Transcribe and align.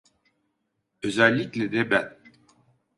Özellikle 1.03 1.71
de 1.71 1.91
ben. 1.91 2.17